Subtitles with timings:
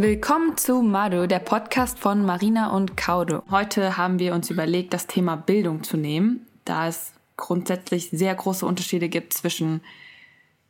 [0.00, 3.42] Willkommen zu Mado, der Podcast von Marina und Kaude.
[3.50, 8.64] Heute haben wir uns überlegt, das Thema Bildung zu nehmen, da es grundsätzlich sehr große
[8.64, 9.80] Unterschiede gibt zwischen,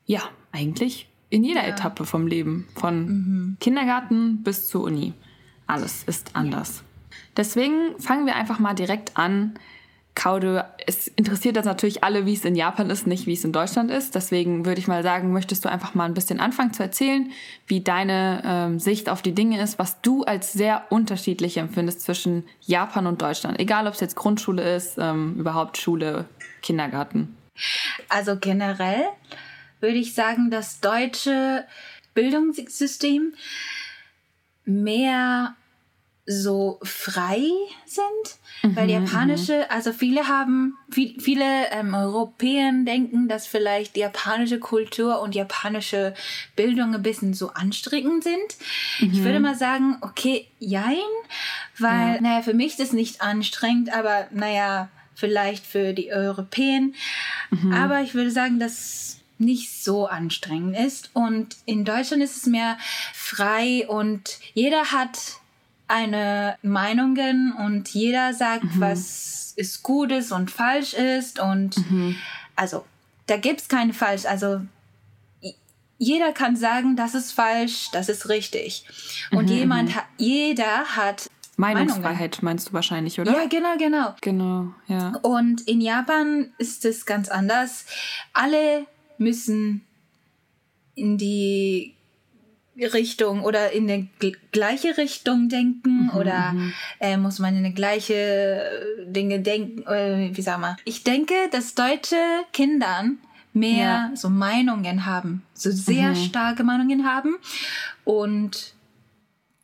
[0.06, 1.74] ja, eigentlich in jeder ja.
[1.74, 3.56] Etappe vom Leben, von mhm.
[3.60, 5.12] Kindergarten bis zur Uni.
[5.66, 6.82] Alles ist anders.
[7.36, 9.58] Deswegen fangen wir einfach mal direkt an,
[10.18, 13.52] Kaude, es interessiert das natürlich alle, wie es in Japan ist, nicht wie es in
[13.52, 14.16] Deutschland ist.
[14.16, 17.30] Deswegen würde ich mal sagen, möchtest du einfach mal ein bisschen anfangen zu erzählen,
[17.68, 22.44] wie deine ähm, Sicht auf die Dinge ist, was du als sehr unterschiedlich empfindest zwischen
[22.60, 23.60] Japan und Deutschland.
[23.60, 26.24] Egal, ob es jetzt Grundschule ist, ähm, überhaupt Schule,
[26.62, 27.36] Kindergarten.
[28.08, 29.04] Also generell
[29.78, 31.64] würde ich sagen, das deutsche
[32.14, 33.34] Bildungssystem
[34.64, 35.54] mehr
[36.30, 37.48] so frei
[37.86, 38.04] sind,
[38.62, 39.64] mhm, weil japanische, mhm.
[39.70, 46.12] also viele haben, viel, viele ähm, Europäer denken, dass vielleicht die japanische Kultur und japanische
[46.54, 48.36] Bildung ein bisschen so anstrengend sind.
[49.00, 49.12] Mhm.
[49.12, 50.98] Ich würde mal sagen, okay, jein,
[51.78, 52.20] weil, ja.
[52.20, 56.82] naja, für mich ist es nicht anstrengend, aber naja, vielleicht für die Europäer.
[57.50, 57.72] Mhm.
[57.72, 61.10] Aber ich würde sagen, dass nicht so anstrengend ist.
[61.14, 62.76] Und in Deutschland ist es mehr
[63.14, 65.38] frei und jeder hat
[65.88, 68.80] eine Meinungen und jeder sagt, mhm.
[68.80, 71.40] was ist Gutes und falsch ist.
[71.40, 72.16] Und mhm.
[72.54, 72.84] also,
[73.26, 74.26] da gibt es kein falsch.
[74.26, 74.60] Also,
[75.98, 78.84] jeder kann sagen, das ist falsch, das ist richtig.
[79.32, 79.56] Und mhm.
[79.56, 80.00] jemand, mhm.
[80.18, 82.38] jeder hat Meinungsfreiheit Meinungen.
[82.42, 83.32] meinst du wahrscheinlich, oder?
[83.32, 84.14] Ja, genau, genau.
[84.20, 85.16] Genau, ja.
[85.22, 87.84] Und in Japan ist es ganz anders.
[88.32, 88.86] Alle
[89.18, 89.84] müssen
[90.94, 91.94] in die
[92.80, 94.08] Richtung oder in eine
[94.52, 96.54] gleiche Richtung denken mhm, oder
[97.00, 100.76] äh, muss man in eine gleiche äh, Dinge denken, äh, wie sagen wir?
[100.84, 102.16] Ich denke, dass deutsche
[102.52, 103.18] Kindern
[103.52, 104.10] mehr ja.
[104.14, 106.16] so Meinungen haben, so sehr mhm.
[106.16, 107.36] starke Meinungen haben
[108.04, 108.74] und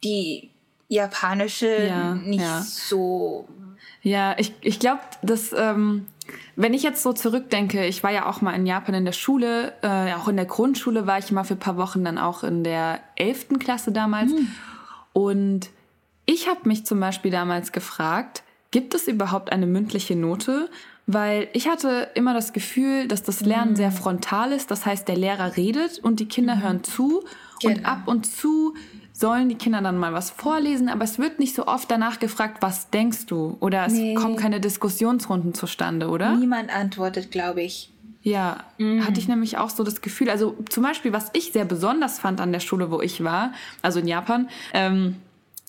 [0.03, 0.51] die
[0.89, 2.63] japanische ja, nicht ja.
[2.63, 3.49] so.
[4.03, 6.07] Ja, ich, ich glaube, dass ähm,
[6.57, 9.73] wenn ich jetzt so zurückdenke, ich war ja auch mal in Japan in der Schule,
[9.83, 12.65] äh, auch in der Grundschule war ich mal für ein paar Wochen dann auch in
[12.65, 13.59] der 11.
[13.59, 14.33] Klasse damals.
[14.33, 14.49] Mhm.
[15.13, 15.71] Und
[16.27, 20.69] ich habe mich zum Beispiel damals gefragt, gibt es überhaupt eine mündliche Note?
[21.07, 23.77] Weil ich hatte immer das Gefühl, dass das Lernen mhm.
[23.77, 24.71] sehr frontal ist.
[24.71, 26.63] Das heißt, der Lehrer redet und die Kinder mhm.
[26.63, 27.25] hören zu.
[27.61, 27.75] Genau.
[27.75, 28.75] Und ab und zu
[29.17, 32.59] sollen die Kinder dann mal was vorlesen, aber es wird nicht so oft danach gefragt,
[32.61, 33.57] was denkst du?
[33.61, 34.15] Oder es nee.
[34.15, 36.37] kommen keine Diskussionsrunden zustande, oder?
[36.37, 37.91] Niemand antwortet, glaube ich.
[38.23, 39.07] Ja, mhm.
[39.07, 40.31] hatte ich nämlich auch so das Gefühl.
[40.31, 43.53] Also zum Beispiel, was ich sehr besonders fand an der Schule, wo ich war,
[43.83, 45.17] also in Japan, ähm,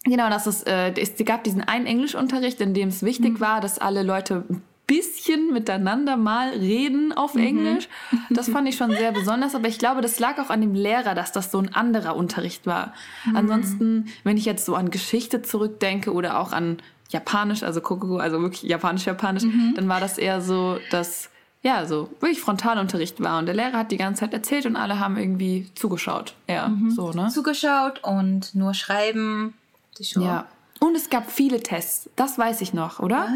[0.08, 3.40] Genau, dass es, äh, es gab diesen einen Englischunterricht, in dem es wichtig mhm.
[3.40, 4.44] war, dass alle Leute
[4.88, 7.44] bisschen miteinander mal reden auf mhm.
[7.44, 7.90] Englisch.
[8.30, 11.16] Das fand ich schon sehr besonders, aber ich glaube, das lag auch an dem Lehrer,
[11.16, 12.94] dass das so ein anderer Unterricht war.
[13.26, 13.36] Mhm.
[13.36, 16.78] Ansonsten, wenn ich jetzt so an Geschichte zurückdenke oder auch an
[17.10, 19.74] Japanisch, also Kokogo, also wirklich Japanisch-Japanisch, mhm.
[19.76, 21.30] dann war das eher so, dass
[21.66, 25.00] ja, so wirklich Frontalunterricht war und der Lehrer hat die ganze Zeit erzählt und alle
[25.00, 26.36] haben irgendwie zugeschaut.
[26.48, 26.92] Ja, mhm.
[26.92, 27.30] so, ne?
[27.30, 29.56] Zugeschaut und nur schreiben.
[29.98, 30.46] Ja.
[30.86, 33.28] Und es gab viele Tests, das weiß ich noch, oder?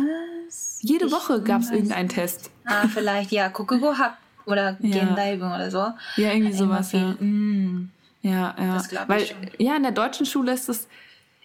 [0.46, 0.78] Was?
[0.82, 2.52] Jede ich Woche gab es irgendeinen Test.
[2.64, 3.50] Ah, vielleicht, ja.
[3.50, 5.00] Kokugo hat oder ja.
[5.00, 5.80] Gendaiben oder so.
[6.22, 7.16] Ja, irgendwie sowas, ja.
[7.20, 7.90] Mm.
[8.22, 8.74] Ja, ja.
[8.76, 9.38] Das Weil, ich schon.
[9.58, 10.88] Ja, in der deutschen Schule ist es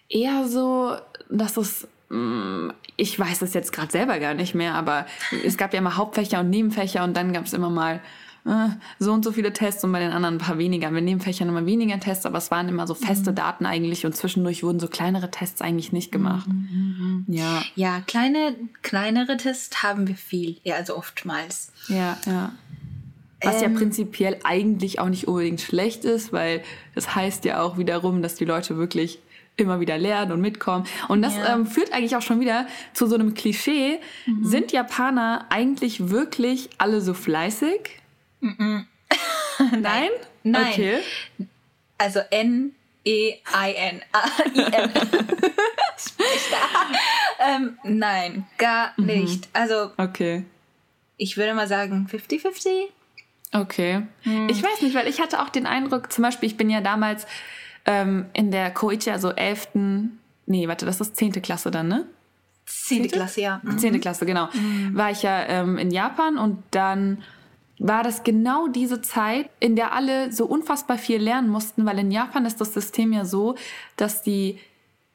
[0.07, 0.95] eher so,
[1.29, 5.07] dass es mm, ich weiß es jetzt gerade selber gar nicht mehr, aber
[5.43, 7.99] es gab ja immer Hauptfächer und Nebenfächer und dann gab es immer mal
[8.45, 8.69] äh,
[8.99, 10.93] so und so viele Tests und bei den anderen ein paar weniger.
[10.93, 13.35] Wir nehmen Fächern immer weniger Tests, aber es waren immer so feste mhm.
[13.35, 16.47] Daten eigentlich und zwischendurch wurden so kleinere Tests eigentlich nicht gemacht.
[16.47, 17.25] Mhm.
[17.27, 17.63] Ja.
[17.75, 21.71] Ja, kleine, kleinere Tests haben wir viel, ja, also oftmals.
[21.87, 22.51] Ja, ja.
[23.41, 26.63] Was ähm, ja prinzipiell eigentlich auch nicht unbedingt schlecht ist, weil
[26.93, 29.19] das heißt ja auch wiederum, dass die Leute wirklich
[29.57, 30.85] immer wieder lernen und mitkommen.
[31.07, 31.55] Und das ja.
[31.55, 33.99] ähm, führt eigentlich auch schon wieder zu so einem Klischee.
[34.25, 34.45] Mhm.
[34.45, 38.01] Sind Japaner eigentlich wirklich alle so fleißig?
[39.79, 40.09] Nein?
[40.43, 40.73] Nein.
[40.73, 40.99] Okay.
[41.97, 42.75] Also N.
[43.05, 44.01] E-I-N.
[44.55, 44.91] I-N.
[47.39, 49.05] ähm, nein, gar mhm.
[49.05, 49.47] nicht.
[49.53, 50.43] Also, okay.
[51.17, 52.87] ich würde mal sagen 50-50.
[53.53, 54.01] Okay.
[54.23, 54.49] Hm.
[54.49, 57.27] Ich weiß nicht, weil ich hatte auch den Eindruck, zum Beispiel, ich bin ja damals
[57.85, 59.69] ähm, in der Koichi, also 11.
[60.47, 61.41] Nee, warte, das ist 10.
[61.41, 62.05] Klasse dann, ne?
[62.65, 63.09] 10.
[63.11, 63.61] Klasse, ja.
[63.63, 63.77] Mhm.
[63.77, 64.01] 10.
[64.01, 64.49] Klasse, genau.
[64.51, 64.95] Mhm.
[64.95, 67.23] War ich ja ähm, in Japan und dann
[67.77, 72.11] war das genau diese Zeit, in der alle so unfassbar viel lernen mussten, weil in
[72.11, 73.55] Japan ist das System ja so,
[73.97, 74.59] dass die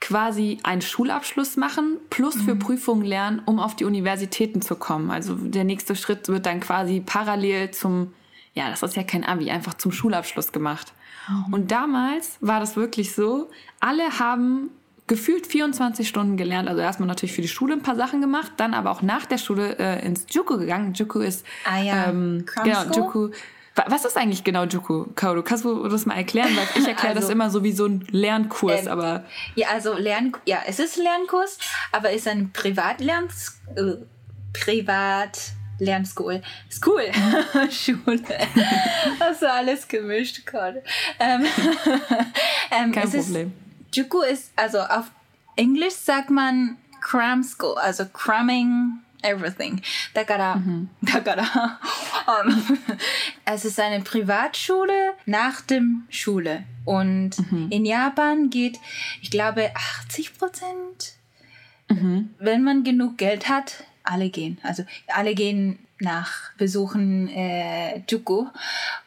[0.01, 2.61] quasi einen Schulabschluss machen plus für mhm.
[2.61, 5.11] Prüfungen lernen, um auf die Universitäten zu kommen.
[5.11, 8.13] Also der nächste Schritt wird dann quasi parallel zum
[8.55, 10.93] ja, das ist ja kein Abi, einfach zum Schulabschluss gemacht.
[11.29, 11.55] Mhm.
[11.55, 14.71] Und damals war das wirklich so, alle haben
[15.11, 16.69] gefühlt 24 Stunden gelernt.
[16.69, 19.39] Also erstmal natürlich für die Schule ein paar Sachen gemacht, dann aber auch nach der
[19.39, 20.95] Schule äh, ins Juku gegangen.
[20.95, 22.97] Juku ist Ah ja, ähm, genau School?
[22.97, 23.31] Juku.
[23.75, 25.43] Wa- Was ist eigentlich genau Juku, Kaoru?
[25.43, 26.49] Kannst du das mal erklären?
[26.57, 29.25] Weil ich erkläre das Also, immer so wie so ein Lernkurs, ähm, aber
[29.57, 31.59] Ja, also Lern, ja, es ist ein Lernkurs,
[31.93, 33.95] aber es ist ein Privatlernsk äh,
[34.53, 35.39] Privat
[35.79, 36.43] Lernschool.
[36.71, 37.03] School.
[37.71, 38.21] Schule.
[39.21, 40.83] Hast du alles gemischt gerade.
[41.19, 41.43] Ähm,
[42.71, 43.53] ähm, kein es ist- Problem.
[43.94, 45.12] Juku ist, also auf
[45.56, 49.82] Englisch sagt man cram school, also cramming everything.
[50.14, 50.62] だから、
[51.04, 51.80] だから、
[52.44, 52.80] um,
[53.46, 56.64] es ist eine Privatschule nach dem Schule.
[56.86, 57.38] Und
[57.70, 58.80] in Japan geht,
[59.22, 61.14] ich glaube, 80 Prozent,
[62.40, 64.60] wenn man genug Geld hat, alle gehen.
[64.64, 68.48] Also alle gehen nach Besuchen äh, Juku.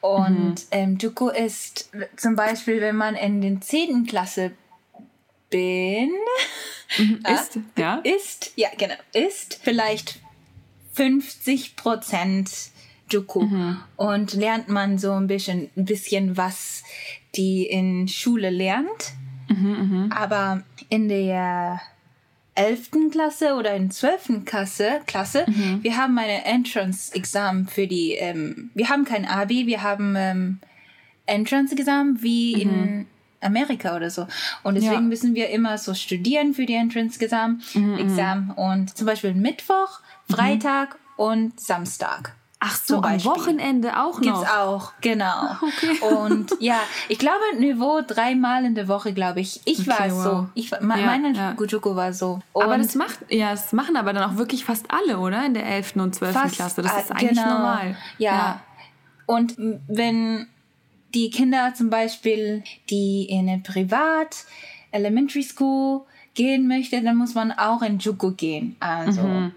[0.01, 4.07] Und ähm, Juku ist zum Beispiel, wenn man in den 10.
[4.07, 4.53] Klasse
[5.54, 6.12] bin,
[7.34, 7.96] Ist, ja?
[8.04, 10.20] ist, ja genau, ist vielleicht
[10.94, 12.50] 50 Prozent
[13.10, 13.42] Juku
[13.96, 16.84] und lernt man so ein bisschen, ein bisschen was
[17.36, 19.14] die in Schule lernt.
[20.12, 21.82] Aber in der
[22.56, 23.12] 11.
[23.12, 24.46] Klasse oder in 12.
[24.46, 25.46] Klasse, Klasse
[25.82, 30.60] wir haben eine Entrance-Examen für die, ähm, wir haben kein Abi, wir haben ähm,
[31.26, 33.06] Entrance-Examen wie in
[33.44, 34.28] Amerika oder so.
[34.64, 35.02] Und deswegen Ja.
[35.02, 37.62] müssen wir immer so studieren für die Entrance-Examen.
[38.00, 38.52] Examen.
[38.52, 40.00] Und zum Beispiel Mittwoch,
[40.30, 42.36] Freitag und Samstag.
[42.66, 43.26] Ach so, am.
[43.26, 44.58] Wochenende auch Gibt's noch.
[44.58, 45.58] auch, genau.
[45.62, 46.00] Okay.
[46.16, 46.80] Und ja,
[47.10, 49.60] ich glaube Niveau dreimal in der Woche, glaube ich.
[49.66, 50.16] Ich war Okay, so.
[50.32, 50.46] wow.
[50.54, 51.52] Ich, war- me- Ja, meine ja.
[51.52, 52.40] Gujuku war so.
[52.54, 55.46] aber Und das macht, ja, das machen aber dann auch wirklich fast alle, oder?
[55.46, 55.98] In der 11.
[55.98, 56.32] und 12.
[56.34, 56.82] fast, Klasse.
[56.82, 57.50] Das ist eigentlich genau.
[57.50, 57.98] normal.
[58.18, 58.62] Ja.
[59.26, 60.48] Und m- wenn
[61.14, 64.46] die Kinder zum Beispiel, die in eine Privat,
[64.92, 66.02] Elementary School
[66.34, 68.76] gehen möchte, dann muss man auch in Juku gehen.
[68.80, 69.52] Also, mhm.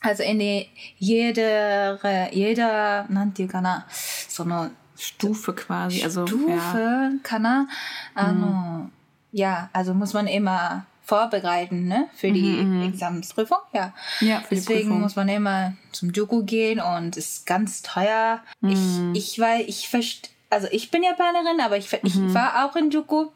[0.00, 3.84] also in die, jeder, jeder, nannte kana,
[4.28, 6.02] so eine Stufe quasi.
[6.02, 7.10] Also, Stufe, ja.
[7.22, 7.68] kana,
[8.14, 8.90] ah, mhm.
[9.32, 12.08] ja, also muss man immer vorbereiten ne?
[12.14, 12.78] für die mhm.
[12.78, 12.88] mhm.
[12.88, 13.58] Examensprüfung.
[13.72, 13.92] Ja.
[14.20, 15.00] ja Deswegen Prüfung.
[15.02, 18.40] muss man immer zum Juku gehen und es ist ganz teuer.
[18.60, 19.12] Mhm.
[19.14, 22.90] Ich, ich, weil ich verstehe also ich bin Japanerin, aber ich, ich war auch in
[22.90, 23.28] Juku.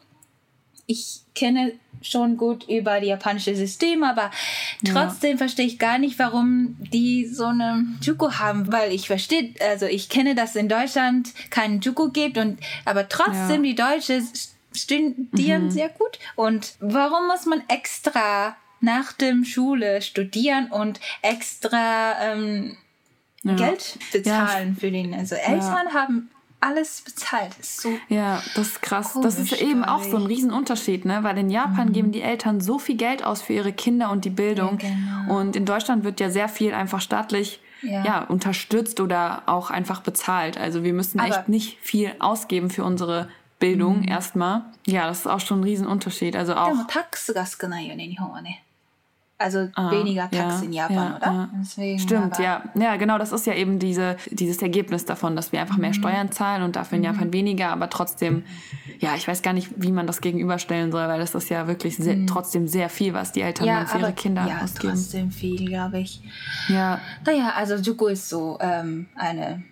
[0.87, 4.31] Ich kenne schon gut über die japanische System, aber
[4.85, 9.87] trotzdem verstehe ich gar nicht, warum die so eine Juku haben, weil ich verstehe, also
[9.87, 14.23] ich kenne, dass es in Deutschland keinen Juku gibt und aber trotzdem die Deutsche
[14.75, 16.19] studieren sehr gut.
[16.37, 22.76] Und warum muss man extra nach dem Schule studieren und extra ähm,
[23.43, 23.55] Ja.
[23.56, 25.15] Geld bezahlen für den.
[25.15, 27.51] Also Eltern haben alles bezahlt.
[27.59, 29.18] Das ist so Ja, das ist krass.
[29.21, 30.30] das ist Komisch, eben auch glaub so ein ich.
[30.38, 31.19] Riesenunterschied, ne?
[31.24, 34.30] Weil in Japan geben die Eltern so viel Geld aus für ihre Kinder und die
[34.30, 34.80] Bildung.
[34.80, 35.39] Ja, genau.
[35.39, 38.03] Und in Deutschland wird ja sehr viel einfach staatlich Ja.
[38.06, 38.21] ja.
[38.24, 40.57] unterstützt oder auch einfach bezahlt.
[40.57, 43.27] Also wir müssen Aber- echt nicht viel ausgeben für unsere
[43.59, 44.63] Bildung erstmal.
[44.85, 46.35] Ja, das ist auch schon ein Riesenunterschied.
[46.38, 48.63] Also で auch もタックスが少ないよね、日本はね。
[49.40, 51.26] Also Ah, weniger Tax ja, in Japan, ja, oder?
[51.26, 51.49] ja.
[51.61, 52.62] Deswegen, Stimmt, ja.
[52.75, 55.82] Ja, genau, das ist ja eben diese, dieses Ergebnis davon, dass wir einfach Mhm.
[55.82, 58.43] mehr Steuern zahlen und dafür in Japan weniger, aber trotzdem,
[58.98, 61.96] ja, ich weiß gar nicht, wie man das gegenüberstellen soll, weil das ist ja wirklich
[61.96, 63.72] sehr, trotzdem sehr viel, was die Eltern Mhm.
[63.72, 64.94] Ja, dann für ihre Kinder ja, ausgeben.
[64.94, 66.20] trotzdem viel, glaube ich.
[66.69, 69.62] Ja, Naja, also Juku ist so ähm, eine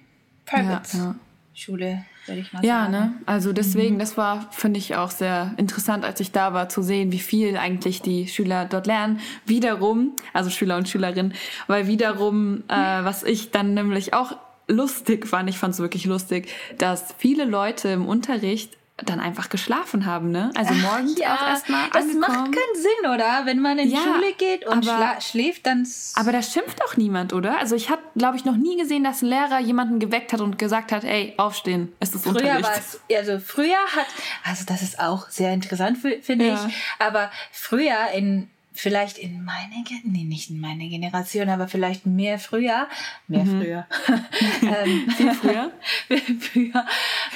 [0.45, 1.15] Private Ja, ja.
[1.57, 2.93] Schule, würde ich mal ja, sagen.
[2.93, 3.15] ne?
[3.25, 7.13] Also deswegen, das war, finde ich, auch sehr interessant, als ich da war, zu sehen,
[7.13, 9.21] wie viel eigentlich die Schüler dort lernen.
[9.47, 11.33] Wiederum, also Schüler und Schülerinnen,
[11.67, 14.37] weil wiederum, äh, was ich dann nämlich auch
[14.69, 20.07] lustig fand, ich fand es wirklich lustig, dass viele Leute im Unterricht dann einfach geschlafen
[20.07, 20.51] haben, ne?
[20.55, 22.21] Also morgens auch erstmal das angekommen.
[22.21, 23.43] macht keinen Sinn, oder?
[23.45, 25.87] Wenn man in die Ja, Schule geht und aber- schläft, dann...
[26.15, 27.59] Aber da schimpft auch niemand, oder?
[27.59, 30.59] Also ich habe, glaube ich, noch nie gesehen, dass ein Lehrer jemanden geweckt hat und
[30.59, 32.65] gesagt hat, ey, aufstehen, es ist Früher Unterricht.
[32.65, 34.07] war es, also früher hat,
[34.45, 36.67] also das ist auch sehr interessant, fi- finde Ja.
[36.67, 42.39] ich, aber früher in, vielleicht in meine, nee, nicht in meine Generation, aber vielleicht mehr
[42.39, 42.89] früher,
[43.29, 43.87] mehr früher,
[44.63, 45.73] ähm, Viel früher.
[46.41, 46.87] früher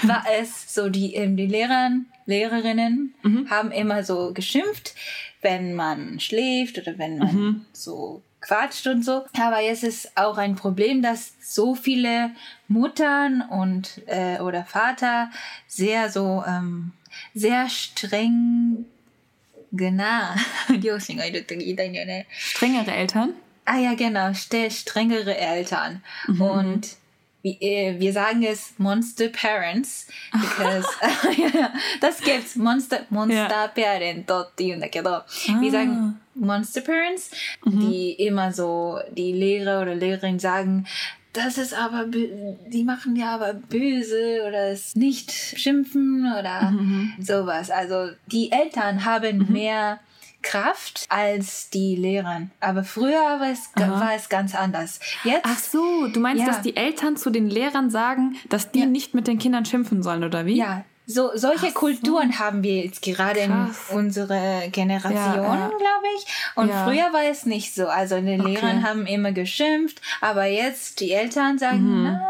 [0.02, 1.90] war es so, die, ähm, die Lehrer,
[2.26, 3.14] Lehrerinnen
[3.50, 4.94] haben immer so geschimpft,
[5.42, 9.24] wenn man schläft oder wenn man so quatscht und so.
[9.38, 12.30] Aber jetzt ist auch ein Problem, dass so viele
[12.68, 15.30] Muttern und äh, oder Vater
[15.66, 16.92] sehr so ähm,
[17.34, 18.86] sehr streng
[19.73, 20.35] genau
[20.81, 22.27] 両親がいるって言いたいんだよね。
[22.57, 23.33] Strengere Eltern.
[23.65, 26.01] Ah ja, genau, ste- strengere Eltern.
[26.39, 26.97] Und
[27.43, 30.85] wie, äh, wir sagen es Monster Parents, because,
[31.37, 35.23] ja, das gibt's, Monster, Monster Parent って言うんだけど、
[35.61, 37.31] wir sagen Monster Parents,
[37.65, 40.85] die immer so, die Lehrer oder Lehrerin sagen,
[41.32, 46.72] das ist aber, die machen ja aber böse oder es nicht schimpfen oder
[47.20, 47.70] sowas.
[47.70, 50.00] Also die Eltern haben mehr
[50.42, 52.42] Kraft als die Lehrer.
[52.60, 54.98] Aber früher war es, war es ganz anders.
[55.22, 56.46] Jetzt, Ach so, du meinst, Ja.
[56.46, 60.24] dass die Eltern zu den Lehrern sagen, dass die nicht mit den Kindern schimpfen sollen,
[60.24, 60.56] oder wie?
[60.56, 61.72] ja, so, solche so.
[61.72, 63.90] Kulturen haben wir jetzt gerade Krass.
[63.90, 65.68] in unserer Generation, Ja, ja.
[65.68, 66.26] glaube ich.
[66.54, 66.84] Und Ja.
[66.84, 67.88] früher war es nicht so.
[67.88, 68.52] Also die Okay.
[68.54, 72.20] Lehrer haben immer geschimpft, aber jetzt die Eltern sagen nein.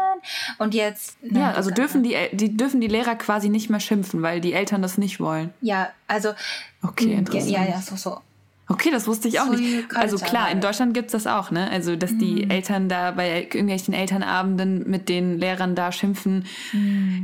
[0.59, 1.21] Und jetzt.
[1.23, 1.35] Mhm.
[1.37, 4.53] Ja, nein, also dürfen die, die dürfen die Lehrer quasi nicht mehr schimpfen, weil die
[4.53, 5.53] Eltern das nicht wollen.
[5.61, 6.33] Ja, also.
[6.83, 7.51] Okay, interessant.
[7.51, 8.19] Ja, ja, so, so.
[8.71, 9.93] Okay, das wusste ich auch So nicht.
[9.93, 10.61] Also klar, in.
[10.61, 11.69] Deutschland gibt's das auch, ne?
[11.69, 16.45] Also, dass die Eltern da bei irgendwelchen Elternabenden mit den Lehrern da schimpfen.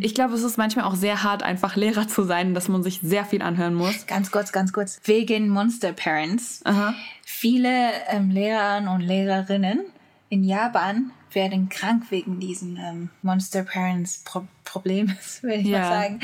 [0.01, 2.99] Ich glaube, es ist manchmal auch sehr hart, einfach Lehrer zu sein, dass man sich
[3.01, 4.07] sehr viel anhören muss.
[4.07, 4.99] Ganz kurz, ganz kurz.
[5.05, 6.61] Wegen Monster Parents.
[6.65, 6.93] Aha.
[7.23, 9.81] Viele ähm, Lehrer und Lehrerinnen
[10.29, 15.07] in Japan werden krank wegen diesem ähm, Monster Parents Pro Problem,
[15.41, 15.79] würde ich Ja.
[15.79, 16.19] mal sagen.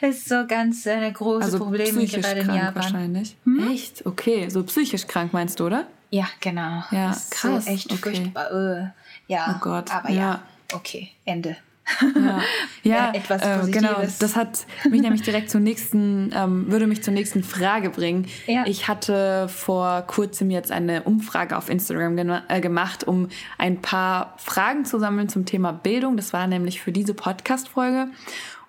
[0.00, 2.74] Es ist so ganz äh, eine große Also Problem psychisch gerade in krank Japan.
[2.74, 2.92] Hm?
[2.92, 3.36] wahrscheinlich.
[3.70, 4.06] Echt?
[4.06, 5.86] Okay, so psychisch krank meinst du, oder?
[6.10, 6.82] Ja, genau.
[6.90, 7.98] Ja, Das ist krass, So echt okay.
[8.16, 8.50] furchtbar.
[8.52, 8.86] Äh,
[9.26, 9.54] ja.
[9.56, 10.16] Oh Gott, Aber ja.
[10.16, 10.42] ja.
[10.72, 11.56] Okay, Ende.
[12.14, 12.42] Ja,
[12.82, 13.88] ja etwas äh, genau.
[13.94, 14.18] Positives.
[14.18, 18.26] Das hat mich nämlich direkt zur nächsten, ähm, würde mich zur nächsten Frage bringen.
[18.46, 18.64] Ja.
[18.66, 24.34] Ich hatte vor kurzem jetzt eine Umfrage auf Instagram gena- äh, gemacht, um ein paar
[24.38, 26.16] Fragen zu sammeln zum Thema Bildung.
[26.16, 28.08] Das war nämlich für diese Podcast-Folge.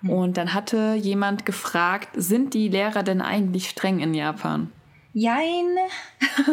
[0.00, 0.10] Hm.
[0.10, 4.70] Und dann hatte jemand gefragt, sind die Lehrer denn eigentlich streng in Japan?
[5.12, 5.66] Jein.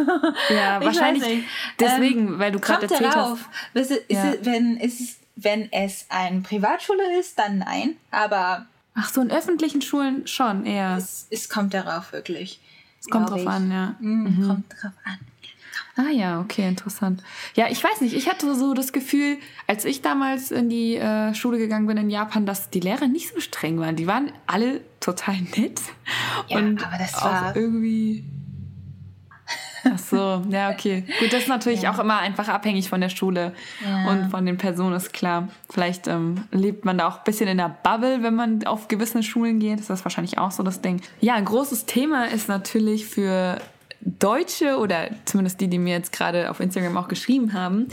[0.49, 1.43] Ja, Ich wahrscheinlich
[1.79, 3.39] deswegen, weil du gerade erzählt darauf.
[3.73, 3.75] hast.
[3.75, 4.33] Ist es, ist Ja.
[4.33, 7.95] es, wenn, ist es, wenn es eine Privatschule ist, dann nein.
[8.11, 10.95] Aber Ach so, in öffentlichen Schulen schon eher.
[10.97, 12.59] es, es kommt darauf wirklich.
[12.99, 13.47] Es kommt drauf ich.
[13.47, 13.95] an, ja.
[13.99, 15.17] Mm, Kommt drauf an.
[15.97, 17.21] Ah ja, okay, interessant.
[17.55, 21.33] Ja, ich weiß nicht, ich hatte so das Gefühl, als ich damals in die äh,
[21.33, 23.95] Schule gegangen bin in Japan, dass die Lehrer nicht so streng waren.
[23.97, 25.81] Die waren alle total nett.
[26.47, 28.23] Ja, und aber das war- irgendwie.
[29.83, 31.03] Ach so, ja, okay.
[31.19, 33.53] Gut, das ist natürlich auch immer einfach abhängig von der Schule
[33.85, 34.09] Ja.
[34.09, 35.47] und von den Personen, ist klar.
[35.69, 39.23] Vielleicht ähm, lebt man da auch ein bisschen in der Bubble, wenn man auf gewisse
[39.23, 39.79] Schulen geht.
[39.79, 41.01] Das ist wahrscheinlich auch so das Ding.
[41.19, 43.57] Ja, ein großes Thema ist natürlich für
[44.01, 47.87] Deutsche oder zumindest die, die mir jetzt gerade auf Instagram auch geschrieben haben,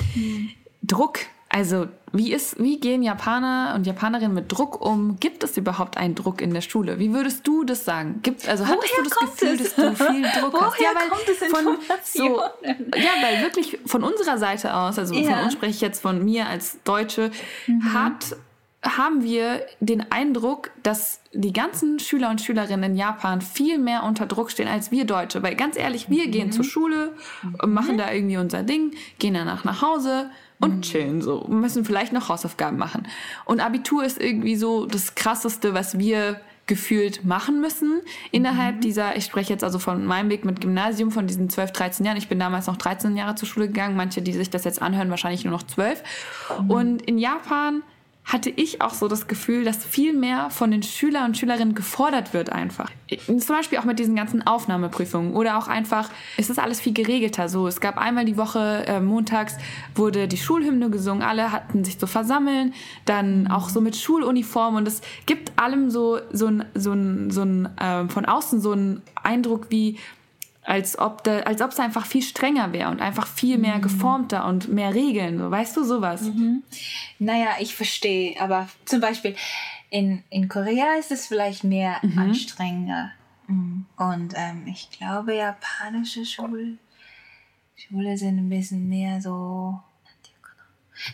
[0.83, 1.21] Druck.
[1.51, 5.17] Also, wie, ist, wie gehen Japaner und Japanerinnen mit Druck um?
[5.19, 6.99] Gibt es überhaupt einen Druck in der Schule?
[6.99, 8.21] Wie würdest du das sagen?
[8.23, 9.75] Gibt, also, hattest Woher du das Gefühl, es?
[9.75, 10.79] dass du viel Druck hast?
[10.79, 12.41] Woher Ja, weil kommt es von so,
[12.99, 15.43] ja, weil wirklich von unserer Seite aus, also von Ja.
[15.43, 17.31] uns spreche ich jetzt von mir als Deutsche,
[17.67, 17.95] Mhm.
[17.95, 18.37] hat,
[18.83, 24.27] haben wir den Eindruck, dass die ganzen Schüler und Schülerinnen in Japan viel mehr unter
[24.27, 25.43] Druck stehen als wir Deutsche.
[25.43, 26.31] Weil ganz ehrlich, wir Mhm.
[26.31, 27.15] gehen zur Schule,
[27.63, 30.83] und machen da irgendwie unser Ding, gehen danach nach Hause und Mhm.
[30.83, 31.45] chillen so.
[31.49, 33.07] Müssen vielleicht noch Hausaufgaben machen.
[33.45, 38.81] Und Abitur ist irgendwie so das Krasseste, was wir gefühlt machen müssen innerhalb Mhm.
[38.83, 42.19] dieser, ich spreche jetzt also von meinem Weg mit Gymnasium, von diesen 12, 13 Jahren.
[42.19, 43.97] Ich bin damals noch 13 Jahre zur Schule gegangen.
[43.97, 46.03] Manche, die sich das jetzt anhören, wahrscheinlich nur noch 12.
[46.61, 46.71] Mhm.
[46.71, 47.83] Und in Japan
[48.29, 52.35] hatte ich auch so das Gefühl, dass viel mehr von den Schüler und Schülerinnen gefordert
[52.35, 52.91] wird einfach.
[53.27, 57.49] Zum Beispiel auch mit diesen ganzen Aufnahmeprüfungen oder auch einfach, es ist alles viel geregelter.
[57.49, 59.57] So, es gab einmal die Woche äh, montags
[59.95, 62.75] wurde die Schulhymne gesungen, alle hatten sich so versammeln,
[63.07, 67.43] dann auch so mit Schuluniform und es gibt allem so so ein so ein, so
[67.43, 69.97] ein ähm, von außen so einen Eindruck wie
[70.69, 74.47] als ob da, als ob es einfach viel strenger wäre und einfach viel mehr geformter
[74.47, 76.31] und mehr Regeln, so, weißt du sowas?
[77.19, 79.35] Naja, ich verstehe, aber zum Beispiel
[79.91, 82.19] in, in Korea ist es vielleicht mehr Mhm.
[82.19, 83.13] anstrengender.
[83.97, 86.77] Und ähm, ich glaube, japanische Schule,
[87.75, 89.81] Schule sind ein bisschen mehr so.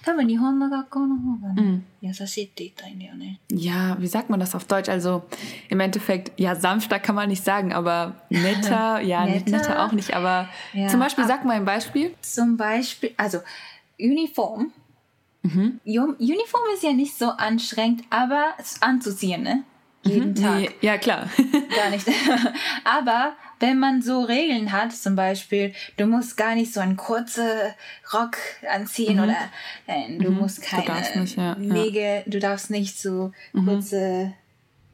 [0.03, 3.39] 多分日本の学校の方がね、優しいって言いたいんだよね。
[3.49, 4.89] Ja, wie sagt man das auf Deutsch?
[4.89, 5.23] Also
[5.69, 9.57] im Endeffekt, ja, sanfter kann man nicht sagen, aber netter, ja, nicht Netter.
[9.69, 12.13] netter auch nicht, aber Ja, zum Beispiel, ab- sag mal ein Beispiel.
[12.21, 13.39] Zum Beispiel, also
[13.97, 14.71] Uniform.
[15.43, 15.79] Mhm.
[15.85, 19.63] Ju- Uniform ist ja nicht so anstrengend, aber es anzuziehen, ne?
[20.03, 20.59] Jeden Tag.
[20.59, 21.29] Nee, ja, klar.
[21.75, 22.05] Gar nicht.
[22.83, 23.33] Aber
[23.64, 27.48] wenn man so Regeln hat, zum Beispiel, du musst gar nicht so einen kurzen
[28.12, 28.36] Rock
[28.70, 29.36] anziehen oder
[29.86, 31.72] äh, du musst keine darfst nicht, ja, ja.
[31.72, 33.32] Nägel, du darfst nicht so
[33.64, 34.34] kurze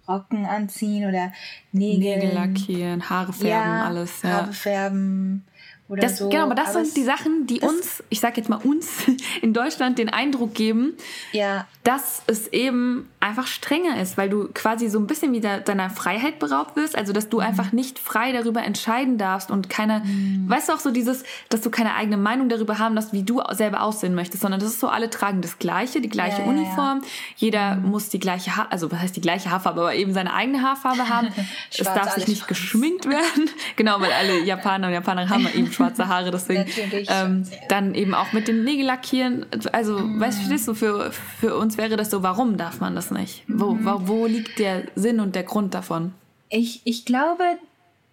[0.06, 1.32] Rocken anziehen oder
[1.72, 4.30] Nägel, Nägel lackieren, Haare färben, ja, alles, ja.
[4.30, 5.44] Haare färben
[5.90, 6.28] oder Das, so.
[6.30, 8.88] genau, aber das Aber sind die Sachen, die uns, ich sag jetzt mal uns,
[9.42, 10.94] in Deutschland den Eindruck geben,
[11.32, 15.88] Ja, dass es eben einfach strenger ist, weil du quasi so ein bisschen wieder deiner
[15.90, 17.42] Freiheit beraubt wirst, also dass du Mhm.
[17.46, 20.02] einfach nicht frei darüber entscheiden darfst und keine,
[20.46, 23.42] weißt du auch so dieses, dass du keine eigene Meinung darüber haben darfst, wie du
[23.52, 26.52] selber aussehen möchtest, sondern das ist so, alle tragen das Gleiche, die gleiche Ja, ja,
[26.52, 26.58] ja.
[26.60, 27.00] Uniform,
[27.36, 30.62] jeder muss die gleiche Haar, also was heißt die gleiche Haarfarbe, aber eben seine eigene
[30.62, 31.28] Haarfarbe haben.
[31.70, 32.48] es darf sich nicht schwarz.
[32.48, 36.64] geschminkt werden, genau, weil alle Japaner und Japanerinnen haben eben schwarze Haare, deswegen
[37.08, 39.46] ähm, dann eben auch mit dem Nägel lackieren.
[39.72, 41.10] Also, weißt du, du, für,
[41.40, 43.42] für uns wäre das so, warum darf man das nicht?
[43.48, 43.84] Wo, Mhm.
[43.84, 46.12] wo, wo liegt der Sinn und der Grund davon?
[46.52, 47.44] ich, ich glaube,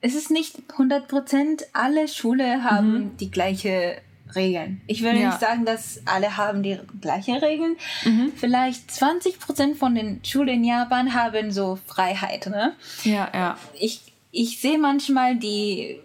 [0.02, 1.64] es ist nicht 100 Prozent.
[1.74, 3.98] Alle Schule haben die gleiche
[4.36, 4.82] Regeln.
[4.86, 5.22] Ich würde Mhm.
[5.24, 5.30] Ja.
[5.30, 7.78] nicht sagen, dass alle haben die gleiche Regeln.
[8.06, 8.32] Mhm.
[8.36, 12.46] Vielleicht 20 Prozent von den Schulen in Japan haben so Freiheit.
[12.48, 12.74] Ne?
[13.06, 13.58] Ja, ja.
[13.80, 16.00] ich, ich sehe manchmal die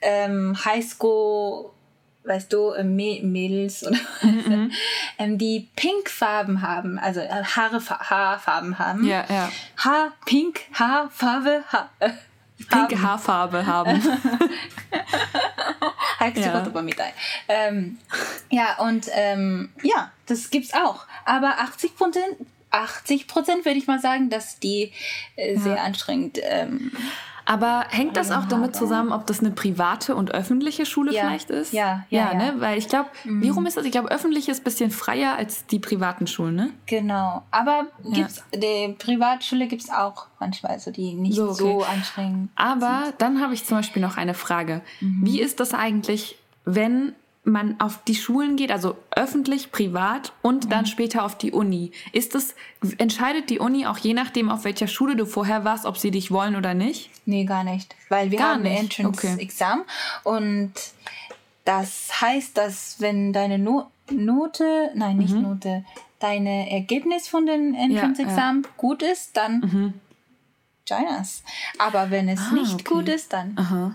[0.00, 1.70] ähm, Highschool,
[2.24, 4.72] weißt du, äh, M Mädels oder was, mhm, mhm.
[5.18, 9.04] ähm, die Pinkfarben haben, also äh, Haare, Haarfarben haben.
[9.04, 9.50] Ja, ja.
[9.76, 11.90] Haar, Pink, Haarfarbe, Haar.
[12.00, 12.10] Äh,
[12.66, 14.02] Pinke Haarfarbe haben.
[16.40, 16.52] ja.
[17.48, 17.98] Ähm,
[18.50, 21.06] ja, und ähm, ja, das gibt's auch.
[21.24, 22.36] Aber 80 Prozent,
[22.70, 24.92] 80 Prozent würde ich mal sagen, dass die
[25.36, 25.82] äh, sehr ja.
[25.82, 26.38] anstrengend.
[26.42, 26.92] Ähm,
[27.50, 31.48] aber hängt das auch damit zusammen, ob das eine private und öffentliche Schule Ja, vielleicht
[31.48, 31.72] ist?
[31.72, 32.52] ja, ja, ja, ja.
[32.52, 32.60] ne?
[32.60, 33.86] Weil ich glaube, wie rum ist das?
[33.86, 36.70] Ich glaube, öffentlich ist ein bisschen freier als die privaten Schulen, ne?
[36.84, 41.86] Genau, aber gibt's, die Privatschule gibt es auch manchmal, also die nicht So, so, okay.
[41.94, 42.50] anstrengend.
[42.54, 44.82] Aber dann habe ich zum Beispiel noch eine Frage.
[45.00, 46.36] Wie ist das eigentlich,
[46.66, 47.14] wenn
[47.48, 51.92] man auf die Schulen geht, also öffentlich, privat und dann später auf die Uni?
[52.12, 52.54] Ist das,
[52.98, 56.30] entscheidet die Uni auch je nachdem, auf welcher Schule du vorher warst, ob sie dich
[56.30, 57.10] wollen oder nicht?
[57.26, 59.84] Nee, gar nicht, weil wir Gar haben nicht, Entrance-Exam
[60.24, 60.72] und
[61.64, 65.84] das heißt, dass wenn deine no Note, nein, nicht Note,
[66.18, 69.92] deine Ergebnis von den Entrance-Exam gut ist, dann
[70.88, 71.42] join us.
[71.76, 72.84] Aber wenn es Ah, nicht okay.
[72.84, 73.94] gut ist, dann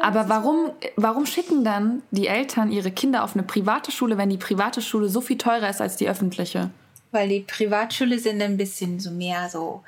[0.00, 4.36] Aber warum, warum schicken dann die Eltern ihre Kinder auf eine private Schule, wenn die
[4.36, 6.70] private Schule so viel teurer ist als die öffentliche?
[7.16, 9.82] weil die Privatschule sind ein bisschen so mehr so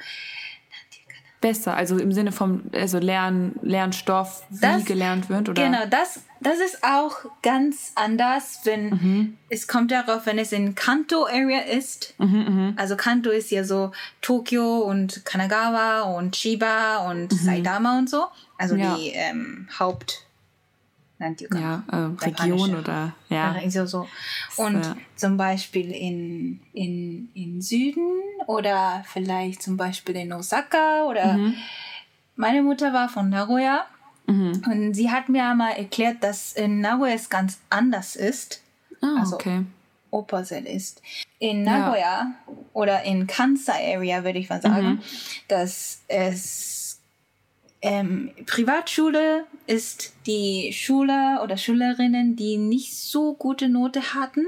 [1.41, 5.63] Besser, also im Sinne von also Lern, Lernstoff, wie Das- gelernt wird, oder?
[5.65, 9.39] Genau, das, das ist auch ganz anders, wenn Mhm.
[9.49, 12.15] es kommt darauf, wenn es in Kanto Area ist.
[12.19, 18.25] Mhm, Also Kanto ist ja so Tokio und Kanagawa und Chiba und Saitama und so.
[18.59, 18.81] Also Mhm.
[18.81, 18.97] Ja.
[18.97, 20.25] die ähm, Haupt
[21.20, 21.96] nantiいうかJa, äh,
[22.26, 22.26] Japanische.
[22.44, 23.58] Region oder ja.
[23.62, 24.08] Ja, so, so.
[24.58, 24.96] Und ja.
[25.16, 28.08] zum Beispiel in, in, in Süden
[28.48, 31.54] oder vielleicht zum Beispiel in Osaka oder Mhm.
[32.36, 33.86] meine Mutter war von Nagoya
[34.26, 38.62] und sie hat mir einmal erklärt, dass in Nagoya es ganz anders ist,
[39.02, 39.66] Ah, Also- okay.
[40.12, 41.02] opposite ist.
[41.40, 42.32] In Nagoya
[42.74, 45.02] oder in Kansai Area würde ich mal sagen,
[45.50, 46.77] dass es
[47.83, 54.47] ähm, Privatschule ist die Schüler oder Schülerinnen, die nicht so gute Note hatten.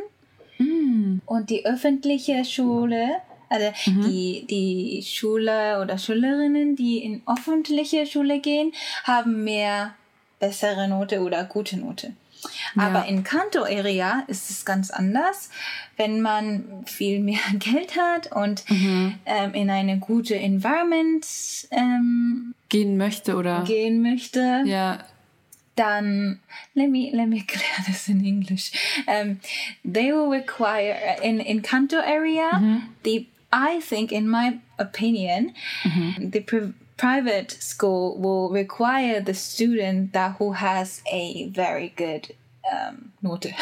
[1.27, 3.16] Und die öffentliche Schule,
[3.49, 8.73] also die, die Schüler oder Schülerinnen, die in öffentliche Schule gehen,
[9.05, 9.95] haben mehr
[10.38, 12.12] bessere Note oder gute Note.
[12.76, 15.50] Aber in Kanto Area ist es ganz anders,
[15.96, 21.26] wenn man viel mehr Geld hat und ähm, in eine gute Environment
[21.70, 25.05] ähm, Gehen möchte oder gehen möchte ja.
[25.74, 26.38] dann
[26.74, 28.70] let me let me clear this in English.
[29.07, 29.40] Um,
[29.85, 32.83] they will require in in Kanto area.
[33.03, 35.55] The I think, in my opinion,
[36.18, 42.34] the pri- private school will require the student that who has a very good
[42.70, 43.46] um, Note.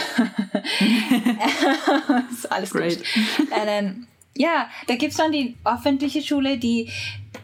[2.36, 2.98] so alles Great.
[2.98, 3.06] gut.
[3.52, 6.90] And then, ja, da gibt es dann die öffentliche Schule, die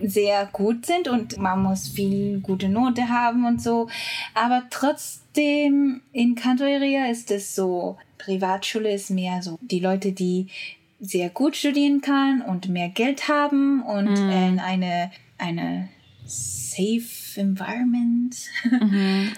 [0.01, 3.89] sehr gut sind und man muss viel gute Note haben und so.
[4.35, 10.49] Aber trotzdem in Kanto Area ist es so, Privatschule ist mehr so die Leute, die
[10.99, 15.89] sehr gut studieren kann und mehr Geld haben und in eine, eine
[16.27, 18.37] safe environment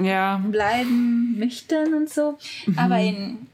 [0.03, 0.39] Ja.
[0.51, 2.39] bleiben möchten und so.
[2.77, 3.47] Aber in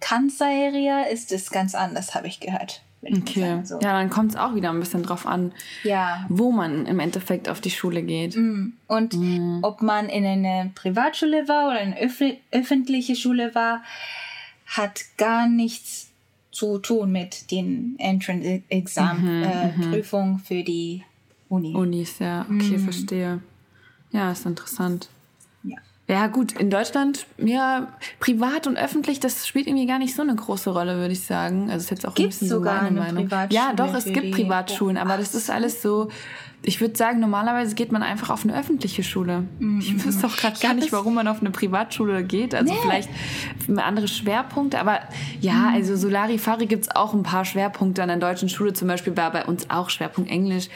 [0.00, 2.80] Kansai Area ist es ganz anders, habe ich gehört.
[3.02, 3.40] Okay.
[3.40, 3.74] sagen, so.
[3.80, 5.52] Ja, dann kommt es auch wieder ein bisschen drauf an,
[5.84, 6.26] ja.
[6.28, 8.36] wo man im Endeffekt auf die Schule geht.
[8.36, 9.14] Und
[9.62, 13.84] ob man in eine Privatschule war oder eine öff öffentliche Schule war,
[14.66, 16.08] hat gar nichts
[16.50, 21.04] zu tun mit den Entrance-Exam-Prüfung für die
[21.48, 21.74] Uni.
[21.74, 23.40] Unis, ja, okay, verstehe.
[24.10, 25.08] Ja, ist interessant.
[25.62, 25.76] Ja.
[26.08, 27.88] Ja, gut, in Deutschland, ja,
[28.20, 31.62] privat und öffentlich, das spielt irgendwie gar nicht so eine große Rolle, würde ich sagen.
[31.64, 33.24] Also, es ist jetzt auch Gibt's ein bisschen sogar so meine eine Meinung.
[33.28, 36.08] Privatschule Ja, doch, es gibt Privatschulen, aber das ist alles so.
[36.62, 39.44] Ich würde sagen, normalerweise geht man einfach auf eine öffentliche Schule.
[39.80, 42.54] Ich wüsste auch gerade gar nicht, warum man auf eine Privatschule geht.
[42.54, 42.78] Also Nee.
[42.82, 43.08] vielleicht
[43.76, 44.80] andere Schwerpunkte.
[44.80, 45.00] Aber
[45.40, 45.74] ja, Mhm.
[45.74, 48.72] also Solarifari gibt es auch ein paar Schwerpunkte an der deutschen Schule.
[48.72, 50.68] Zum Beispiel war bei uns auch Schwerpunkt Englisch,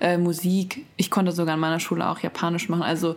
[0.00, 0.84] äh, Musik.
[0.96, 2.82] Ich konnte sogar in meiner Schule auch Japanisch machen.
[2.82, 3.16] Also,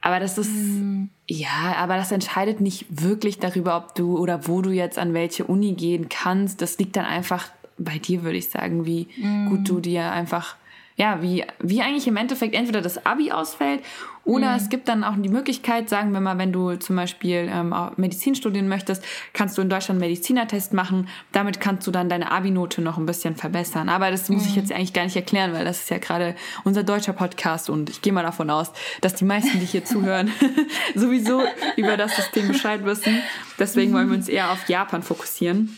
[0.00, 1.10] aber das ist, Mhm.
[1.28, 5.44] ja, aber das entscheidet nicht wirklich darüber, ob du oder wo du jetzt an welche
[5.44, 6.60] Uni gehen kannst.
[6.60, 9.48] Das liegt dann einfach bei dir, würde ich sagen, wie Mhm.
[9.48, 10.56] gut du dir einfach,
[11.02, 13.80] ja, wie, wie eigentlich im Endeffekt entweder das Abi ausfällt
[14.24, 14.56] oder Mhm.
[14.56, 18.36] es gibt dann auch die Möglichkeit, sagen wir mal, wenn du zum Beispiel ähm, Medizin
[18.36, 21.08] studieren möchtest, kannst du in Deutschland einen Medizinertest machen.
[21.32, 23.88] Damit kannst du dann deine Abi-Note noch ein bisschen verbessern.
[23.88, 24.48] Aber das muss Mhm.
[24.50, 27.90] ich jetzt eigentlich gar nicht erklären, weil das ist ja gerade unser deutscher Podcast und
[27.90, 30.30] ich gehe mal davon aus, dass die meisten, die hier zuhören,
[30.94, 31.42] sowieso
[31.76, 33.18] über das System Bescheid wissen.
[33.58, 35.76] Deswegen wollen wir uns eher auf Japan fokussieren.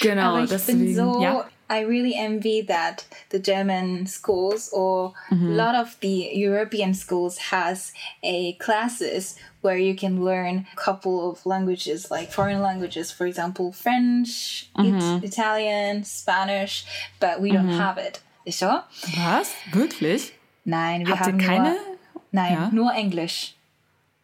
[0.00, 0.80] Genau, Aber ich deswegen.
[0.80, 1.44] bin so, ja.
[1.70, 5.52] I really envy that the German schools or Mm-hmm.
[5.52, 11.30] a lot of the European schools has a classes where you can learn a couple
[11.30, 15.18] of languages, like foreign languages, for example, French, Mm-hmm.
[15.18, 16.84] It- Italian, Spanish,
[17.20, 18.20] but we don't have it.
[18.50, 18.80] So?
[19.16, 19.52] Was?
[19.72, 20.32] Wirklich?
[20.64, 21.70] Nein, wir Habt ihr haben keine?
[21.72, 21.96] Nur,
[22.32, 22.70] nein, Ja.
[22.72, 23.54] nur Englisch.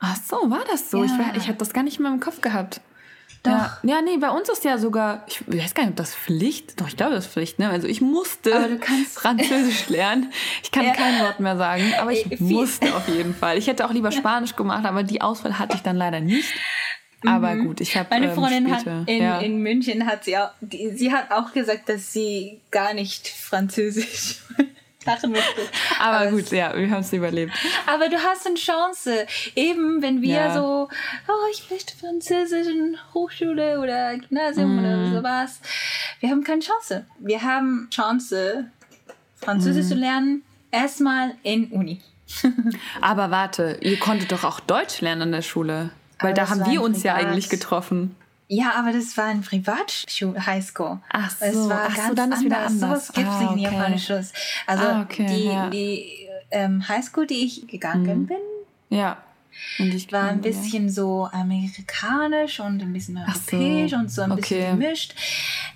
[0.01, 1.05] Ach so, war das so?
[1.05, 1.19] Ich, Ja.
[1.19, 2.81] war- ich habe das gar nicht mehr im Kopf gehabt.
[3.45, 3.53] Doch.
[3.53, 6.81] Ja, ja, nee, bei uns ist ja sogar, ich weiß gar nicht, ob das Pflicht,
[6.81, 7.69] doch, ich glaube, das ist Pflicht, ne?
[7.69, 10.33] Also ich musste Aber du kannst- Französisch lernen.
[10.63, 10.93] Ich kann Ja.
[10.95, 13.59] kein Wort mehr sagen, aber ich viel- musste auf jeden Fall.
[13.59, 16.49] Ich hätte auch lieber Spanisch gemacht, aber die Auswahl hatte ich dann leider nicht.
[17.27, 18.11] Aber gut, ich habe Mhm.
[18.23, 19.39] Meine ähm, Freundin hat später, in, ja.
[19.41, 24.41] in München hat sie auch, die, sie hat auch gesagt, dass sie gar nicht Französisch
[25.07, 25.61] machen möchte.
[26.01, 27.53] aber es- gut, ja, wir haben es überlebt.
[27.87, 29.27] Aber du hast eine Chance.
[29.55, 30.55] Eben, wenn wir Ja.
[30.55, 30.89] so,
[31.29, 34.79] oh, ich möchte Französisch in Hochschule oder Gymnasium Mhm.
[34.79, 35.61] oder sowas.
[36.21, 37.07] Wir haben keine Chance.
[37.19, 38.67] Wir haben Chance,
[39.37, 39.89] Französisch Mhm.
[39.89, 42.01] zu lernen, erstmal in Uni.
[43.01, 45.91] Aber warte, ihr konntet doch auch Deutsch lernen an der Schule.
[46.21, 48.17] Weil Aber da haben wir uns ja eigentlich getroffen.
[48.47, 50.99] Ja, aber das war ein Privatschule, Highschool.
[51.09, 52.81] Ach so, Es war ach so, ganz dann ist wieder anders.
[52.81, 53.75] Sowas gibt es Ah, nicht in okay.
[53.77, 54.11] Japanisch.
[54.67, 55.71] Also Ah, okay, die, ja.
[55.71, 58.27] die ähm, Highschool, die ich gegangen Mhm.
[58.27, 58.37] bin,
[58.91, 59.17] Ja.
[59.79, 60.59] Und ich war ein kann- ja.
[60.61, 64.41] bisschen so amerikanisch und ein bisschen Ach so, europäisch und so ein okay.
[64.41, 65.15] bisschen gemischt,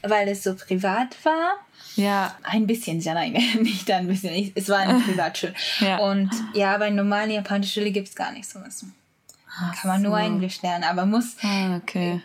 [0.02, 1.52] weil es so privat war.
[1.96, 4.35] Ja, Ein bisschen, ja nein, nicht ein bisschen.
[4.35, 5.54] Ich- Es war eine Privatschule.
[5.81, 5.98] Ja.
[5.98, 8.85] Und ja, bei normalen japanischen Schule gibt es gar nicht sowas.
[9.81, 10.24] Kann man nur so.
[10.24, 12.20] Englisch lernen, aber muss, ah, okay.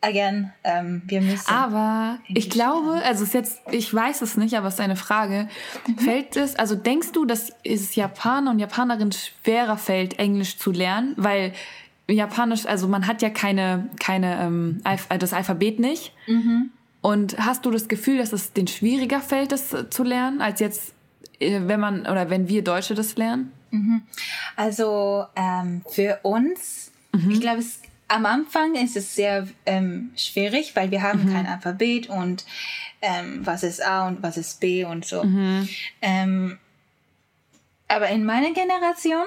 [0.00, 1.48] Again, ähm, wir müssen.
[1.48, 4.96] Aber ich glaube, also es ist jetzt, ich weiß es nicht, aber es ist eine
[4.96, 5.48] Frage.
[5.86, 5.98] Mhm.
[5.98, 11.14] Fällt es, also denkst du, dass es Japaner und Japanerinnen schwerer fällt, Englisch zu lernen?
[11.16, 11.52] Weil
[12.08, 16.12] Japanisch, also man hat ja keine, keine, ähm, äh, das Alphabet nicht.
[16.26, 16.70] Mhm.
[17.00, 20.92] Und hast du das Gefühl, dass es denen schwieriger fällt, das zu lernen, als jetzt,
[21.40, 23.52] äh, wenn man oder wenn wir Deutsche das lernen?
[24.56, 26.90] Also ähm, für uns,
[27.28, 32.08] ich glaube, es, am Anfang ist es sehr ähm, schwierig, weil wir haben kein Alphabet
[32.08, 32.44] und
[33.02, 35.22] ähm, was ist A und was ist B und so.
[36.02, 36.58] Ähm,
[37.88, 39.26] aber in meiner Generation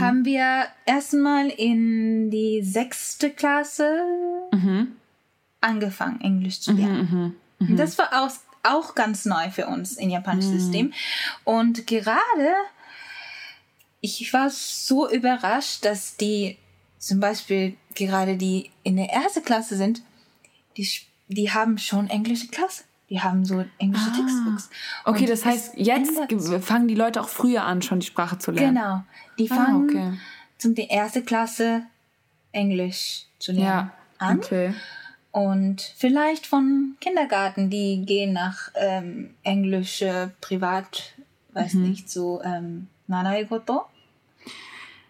[0.00, 4.02] haben wir erstmal in die sechste Klasse
[5.60, 7.34] angefangen, Englisch zu lernen.
[7.58, 8.30] Und Das war auch,
[8.62, 10.92] auch ganz neu für uns im japanischen System.
[11.44, 12.54] Und gerade
[14.00, 16.56] ich war so überrascht, dass die
[17.06, 20.02] zum Beispiel gerade die in der ersten Klasse sind,
[20.76, 20.88] die,
[21.28, 22.84] die haben schon englische Klasse.
[23.08, 24.68] Die haben so englische Textbooks.
[25.04, 25.10] Ah.
[25.10, 26.18] Okay, Und das heißt, jetzt
[26.62, 28.74] fangen die Leute auch früher an, schon die Sprache zu lernen.
[28.74, 29.04] Genau.
[29.38, 30.18] Die Ah, fangen okay.
[30.58, 31.82] zum der ersten Klasse
[32.50, 33.92] Englisch zu lernen Ja.
[34.18, 34.38] an.
[34.38, 34.74] Okay.
[35.30, 41.12] Und vielleicht von Kindergarten, die gehen nach ähm, englische Privat,
[41.52, 41.82] weiß Mhm.
[41.88, 43.84] nicht, so ähm, Nanaigoto.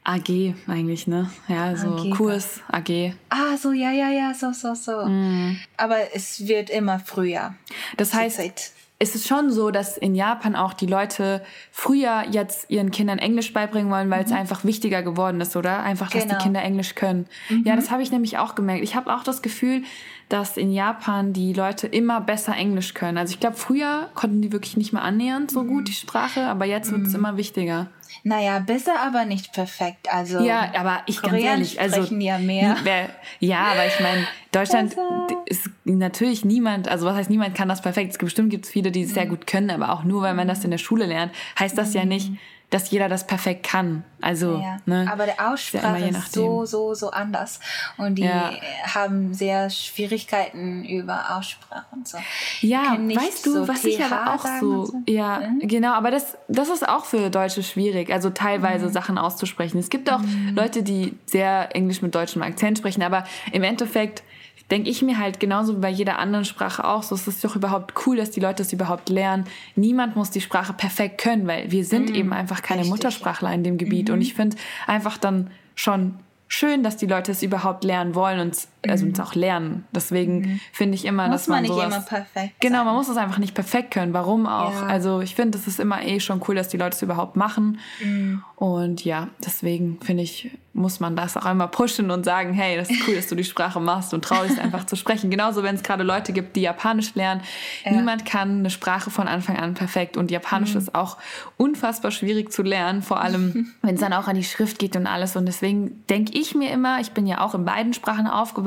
[0.09, 1.29] AG eigentlich, ne?
[1.49, 2.11] Ja, so AG.
[2.11, 3.13] Kurs, AG.
[3.29, 5.05] Ah, so, ja, ja, ja, so, so, so.
[5.07, 5.59] Mhm.
[5.77, 7.55] Aber es wird immer früher.
[7.97, 8.71] Das heißt, Zeit.
[9.01, 11.43] es ist schon so, dass in Japan auch die Leute
[11.73, 15.83] früher jetzt ihren Kindern Englisch beibringen wollen, weil es einfach wichtiger geworden ist, oder?
[15.83, 16.29] Einfach, dass Mhm.
[16.29, 16.39] Genau.
[16.39, 17.27] die Kinder Englisch können.
[17.65, 18.85] Ja, das habe ich nämlich auch gemerkt.
[18.85, 19.83] Ich habe auch das Gefühl,
[20.29, 23.19] dass in Japan die Leute immer besser Englisch können.
[23.19, 25.69] Also ich glaube, früher konnten die wirklich nicht mehr annähernd so Mhm.
[25.69, 27.89] gut die Sprache, aber jetzt wird es immer wichtiger.
[28.25, 30.13] Naja, besser, aber nicht perfekt.
[30.13, 32.77] Also, Ja, aber ich ganz Koreanisch ehrlich, also sprechen ja mehr.
[32.83, 33.09] wer-
[33.41, 37.83] ja, aber ich meine, Deutschland Also- ist natürlich niemand, also was heißt niemand kann das
[37.83, 38.13] perfekt.
[38.13, 39.15] Es gibt bestimmt gibt es viele, die es Mhm.
[39.15, 41.95] sehr gut können, aber auch nur weil man das in der Schule lernt, heißt das
[41.95, 42.31] ja nicht,
[42.71, 44.03] dass jeder das perfekt kann.
[44.21, 44.79] Also, Ja.
[44.87, 45.07] ne?
[45.11, 46.43] Aber der Aussprache ist nachdem.
[46.43, 47.61] so, so, so anders.
[47.97, 48.51] Und die Ja.
[48.93, 52.19] haben sehr Schwierigkeiten über Aussprache und so.
[52.61, 54.95] Ja, weißt du, so was ich aber auch so, so.
[55.07, 58.35] ja, genau, aber das, das ist auch für Deutsche schwierig, also Mhm.
[58.35, 59.79] teilweise Sachen auszusprechen.
[59.79, 60.21] Es gibt auch
[60.55, 64.23] Leute, die sehr Englisch mit deutschem Akzent sprechen, aber im Endeffekt
[64.71, 67.55] denke ich mir halt genauso wie bei jeder anderen Sprache auch so, es ist doch
[67.57, 69.45] überhaupt cool, dass die Leute es überhaupt lernen.
[69.77, 72.83] Niemand muss die Sprache perfekt können, weil wir sind eben einfach keine Mhm.
[72.83, 72.87] richtig.
[72.87, 72.91] Mhm.
[72.91, 76.15] Muttersprachler in dem Gebiet und ich finde einfach dann schon
[76.49, 78.57] schön, dass die Leute es überhaupt lernen wollen und
[78.91, 79.85] also uns auch lernen.
[79.95, 81.31] Deswegen finde ich immer, Mhm.
[81.33, 83.91] Muss dass man, man nicht sowas, immer perfekt Genau, man muss es einfach nicht perfekt
[83.93, 84.13] können.
[84.13, 84.73] Warum auch?
[84.73, 84.87] Ja.
[84.87, 87.79] Also ich finde, es ist immer eh schon cool, dass die Leute es überhaupt machen.
[88.03, 88.43] Mhm.
[88.57, 92.89] Und ja, deswegen finde ich, muss man das auch einmal pushen und sagen, hey, das
[92.91, 95.31] ist cool, dass du die Sprache machst und trau dich einfach zu sprechen.
[95.31, 97.43] Genauso, wenn es gerade Leute gibt, die Japanisch lernen.
[97.91, 100.79] Niemand kann eine Sprache von Anfang an perfekt und Japanisch Mhm.
[100.79, 101.17] ist auch
[101.59, 105.07] unfassbar schwierig zu lernen, vor allem wenn es dann auch an die Schrift geht und
[105.07, 105.37] alles.
[105.37, 108.67] Und deswegen denke ich mir immer, ich bin ja auch in beiden Sprachen aufgewachsen,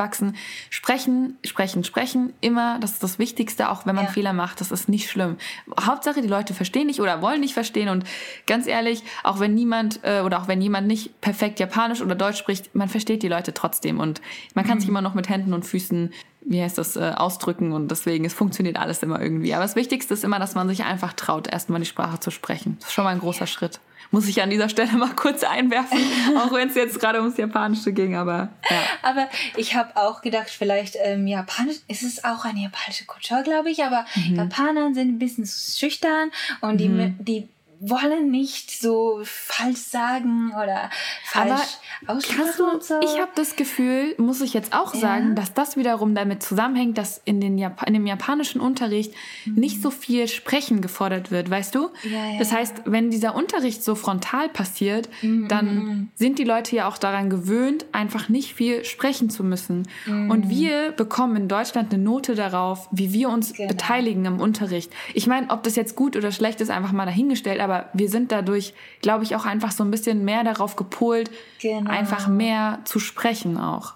[0.70, 4.12] sprechen, sprechen, sprechen, immer, das ist das Wichtigste, auch wenn man Ja.
[4.12, 5.38] Fehler macht, das ist nicht schlimm.
[5.80, 8.04] Hauptsache, die Leute verstehen nicht oder wollen nicht verstehen und
[8.48, 12.38] ganz ehrlich, auch wenn niemand äh, oder auch wenn jemand nicht perfekt Japanisch oder Deutsch
[12.38, 14.22] spricht, man versteht die Leute trotzdem und
[14.54, 16.14] man kann sich immer noch mit Händen und Füßen,
[16.50, 19.54] wie heißt das, äh, ausdrücken und deswegen, es funktioniert alles immer irgendwie.
[19.54, 22.78] Aber das Wichtigste ist immer, dass man sich einfach traut, erstmal die Sprache zu sprechen.
[22.80, 23.80] Das ist schon mal ein großer Schritt.
[24.12, 26.00] Muss ich an dieser Stelle mal kurz einwerfen,
[26.38, 28.78] auch wenn es jetzt gerade ums Japanische ging, aber ja.
[29.04, 33.70] Aber ich habe auch gedacht, vielleicht ähm, Japanisch, es ist auch eine japanische Kultur, glaube
[33.70, 34.36] ich, aber Mhm.
[34.38, 36.32] Japaner sind ein bisschen schüchtern
[36.62, 37.48] und die, die
[37.82, 40.90] wollen nicht so falsch sagen oder
[41.26, 41.62] falsch
[42.08, 43.00] aussprechen Kannst du, und so.
[43.02, 45.00] ich habe das Gefühl, muss ich jetzt auch Ja.
[45.00, 49.14] sagen, dass das wiederum damit zusammenhängt, dass in, den Jap in dem japanischen Unterricht
[49.46, 51.84] nicht so viel Sprechen gefordert wird, weißt du?
[52.04, 52.12] Mhm.
[52.12, 52.58] Ja, ja, das ja.
[52.58, 57.30] heißt, wenn dieser Unterricht so frontal passiert, Mhm, dann sind die Leute ja auch daran
[57.30, 59.88] gewöhnt, einfach nicht viel sprechen zu müssen.
[60.06, 60.30] Mhm.
[60.32, 63.68] Und wir bekommen in Deutschland eine Note darauf, wie wir uns Genau.
[63.70, 64.92] beteiligen am Unterricht.
[65.14, 68.32] Ich meine, ob das jetzt gut oder schlecht ist, einfach mal dahingestellt, aber wir sind
[68.32, 71.30] dadurch, glaube ich, auch einfach so ein bisschen mehr darauf gepolt,
[71.62, 71.90] Genau.
[71.90, 73.94] einfach mehr zu sprechen auch.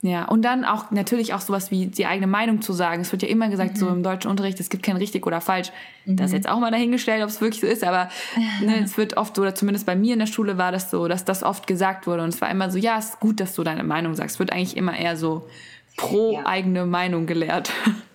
[0.00, 3.02] Ja, und dann auch natürlich auch sowas wie die eigene Meinung zu sagen.
[3.02, 5.72] Es wird ja immer gesagt, so im deutschen Unterricht, es gibt kein richtig oder falsch.
[6.06, 8.08] Das ist jetzt auch mal dahingestellt, ob es wirklich so ist, aber
[8.62, 11.24] ne, es wird oft, oder zumindest bei mir in der Schule war das so, dass
[11.24, 12.22] das oft gesagt wurde.
[12.22, 14.36] Und es war immer so, ja, es ist gut, dass du deine Meinung sagst.
[14.36, 15.48] Es wird eigentlich immer eher so
[15.96, 16.46] pro Ja.
[16.46, 17.70] eigene Meinung gelehrt.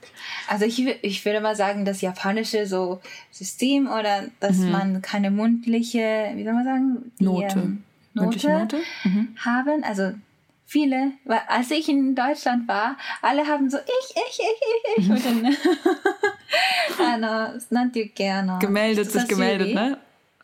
[0.49, 5.31] Also ich, wü- ich würde mal sagen, das japanische so System oder dass man keine
[5.31, 7.31] mundliche, wie soll man sagen, die, Mhm.
[7.33, 7.59] Note.
[7.59, 8.79] ähm, Mündliche Note, Note?
[9.05, 9.29] Mhm.
[9.45, 9.85] haben.
[9.85, 10.12] Also
[10.67, 15.11] viele, weil als ich in Deutschland war, alle haben so ich, ich, ich, ich, ich.
[15.11, 15.57] Und dann,
[16.99, 19.99] ah, no, なんて言うっけあの Gemeldet, sich gemeldet, ne?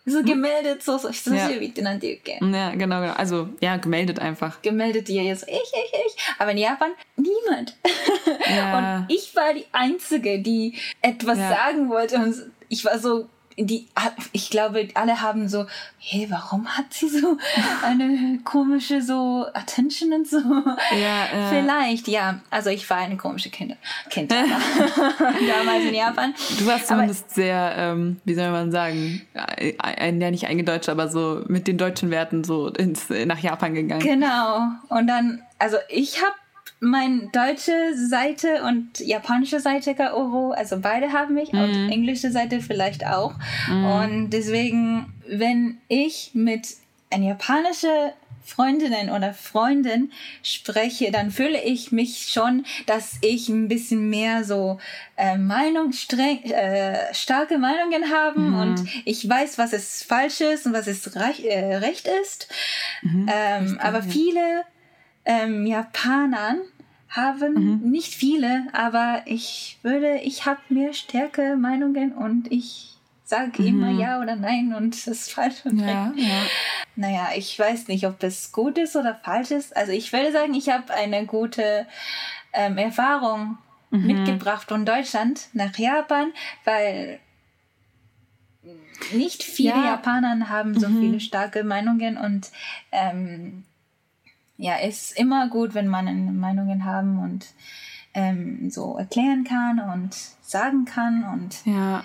[0.08, 3.14] So gemeldet, so, so, 人差し指ってなんて言うっけ Ja, genau, genau.
[3.16, 4.60] Also, ja, gemeldet einfach.
[4.60, 6.16] gemeldet die jetzt ich, ich, ich.
[6.38, 7.74] Aber in Japan niemand.
[8.54, 8.98] Ja.
[8.98, 11.48] Und ich war die Einzige, die etwas Ja.
[11.48, 12.16] sagen wollte.
[12.16, 12.34] Und
[12.68, 13.30] ich war so,
[13.65, 13.87] die,
[14.31, 15.65] ich glaube, alle haben so,
[15.97, 17.37] hey, warum hat sie so
[17.83, 20.39] eine komische so Attention und so?
[20.91, 21.49] Ja, ja.
[21.49, 22.39] Vielleicht, ja.
[22.49, 23.75] Also ich war eine komische Kind,
[24.09, 26.33] kind damals in Japan.
[26.57, 31.09] Du warst zumindest sehr, ähm, wie soll man sagen, äh, ein, ja nicht eingedeutscht, aber
[31.09, 34.01] so mit den deutschen Werten so ins, nach Japan gegangen.
[34.01, 34.69] Genau.
[34.87, 36.35] Und dann, also ich habe
[36.79, 43.05] meine deutsche Seite und japanische Seite Gaoro, also beide haben mich und englische Seite vielleicht
[43.05, 43.33] auch.
[44.03, 46.67] Und deswegen, wenn ich mit
[47.11, 47.89] einer japanischen
[48.43, 50.11] Freundinnen oder Freundin
[50.41, 54.79] spreche, dann fühle ich mich schon, dass ich ein bisschen mehr so
[55.17, 60.73] äh, Meinung, streng, äh, starke Meinungen haben und ich weiß, was es falsch ist und
[60.73, 62.47] was es reich, äh, recht ist.
[63.03, 64.63] ähm, aber viele
[65.25, 66.59] ähm, Japanern
[67.09, 73.89] haben nicht viele, aber ich würde, ich habe mehr stärke Meinungen und ich sage immer
[73.91, 76.27] ja oder nein und das ist falsch und Ja, recht.
[76.29, 76.41] ja.
[76.95, 79.75] Naja, ich weiß nicht, ob es gut ist oder falsch ist.
[79.77, 81.85] Also ich würde sagen, ich habe eine gute
[82.53, 83.57] ähm, Erfahrung
[83.91, 86.31] mitgebracht von Deutschland nach Japan,
[86.63, 87.19] weil
[89.13, 89.85] nicht viele Ja.
[89.85, 92.51] Japaner haben so viele starke Meinungen und
[92.91, 93.63] ähm,
[94.59, 97.47] ja, es ist immer gut, wenn man Meinungen haben und
[98.13, 102.03] ähm, so erklären kann und sagen kann und Ja.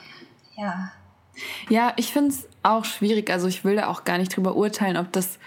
[0.56, 0.92] ja.
[1.68, 3.28] Ja, ich finde es auch schwierig.
[3.28, 5.40] Also ich will da auch gar nicht drüber urteilen, ob das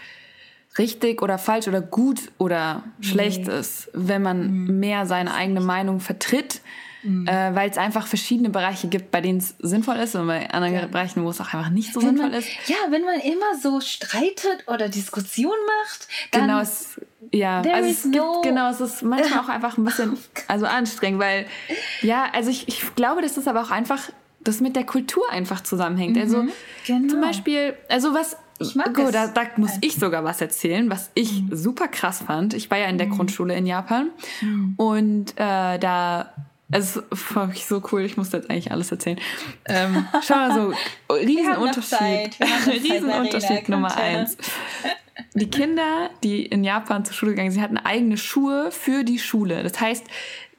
[0.77, 6.61] richtig oder falsch oder gut oder schlecht ist, wenn man mehr seine eigene Meinung vertritt.
[7.07, 7.27] Mhm.
[7.27, 10.75] äh, weil es einfach verschiedene Bereiche gibt, bei denen es sinnvoll ist und bei anderen
[10.75, 10.87] ja.
[10.87, 12.49] Bereichen, wo es auch einfach nicht so wenn sinnvoll man, ist.
[12.67, 16.99] Ja, wenn man immer so streitet oder Diskussion macht, dann genau, es,
[17.31, 20.17] ja, also es gibt, genau, es ist manchmal auch einfach ein bisschen
[20.47, 21.45] also anstrengend, weil
[22.01, 24.09] ja, also ich, ich glaube, dass das aber auch einfach
[24.41, 26.17] das mit der Kultur einfach zusammenhängt.
[26.17, 27.07] Also mhm, also genau.
[27.09, 31.11] zum Beispiel, also was ich mag Gut, da, da, muss ich sogar was erzählen, was
[31.13, 31.55] ich mhm.
[31.55, 32.53] super krass fand.
[32.53, 33.11] Ich war ja in der mhm.
[33.11, 34.09] Grundschule in Japan
[34.41, 34.73] mhm.
[34.77, 36.33] und äh, da
[36.69, 36.97] es
[37.33, 39.19] war wirklich so cool, ich musste jetzt eigentlich alles erzählen.
[39.65, 40.73] Ähm, schau mal so,
[41.13, 42.37] Riesenunterschied.
[42.67, 44.37] Riesenunterschied Nummer eins.
[45.33, 49.63] Die Kinder, die in Japan zur Schule gegangen sind, hatten eigene Schuhe für die Schule.
[49.63, 50.05] Das heißt,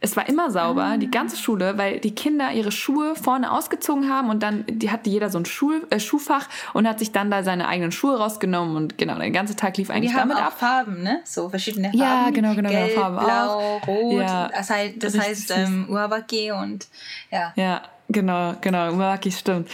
[0.00, 0.96] es war immer sauber, ah.
[0.96, 5.10] die ganze Schule, weil die Kinder ihre Schuhe vorne ausgezogen haben und dann die hatte
[5.10, 8.76] jeder so ein Schuh, äh, Schuhfach und hat sich dann da seine eigenen Schuhe rausgenommen
[8.76, 10.58] und genau, der ganze Tag lief eigentlich die damit haben auch ab.
[10.58, 11.20] Farben, ne?
[11.24, 11.98] So verschiedene Farben.
[11.98, 13.86] Ja, genau, genau, Gelb, Farben Blau, auch.
[13.88, 14.22] Rot.
[14.22, 16.86] Ja, das heißt, das heißt ähm, Uawaki und
[17.30, 17.52] ja.
[17.56, 19.68] Ja, Genau, genau, Uwawaki stimmt.